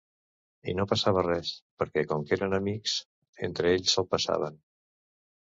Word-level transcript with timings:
I 0.71 0.73
no 0.77 0.85
passava 0.93 1.23
res, 1.27 1.51
perquè 1.81 2.05
com 2.13 2.23
que 2.31 2.35
eren 2.39 2.57
amics, 2.59 2.97
entre 3.51 3.71
ells 3.75 3.95
se'l 3.99 4.11
passaven. 4.17 4.61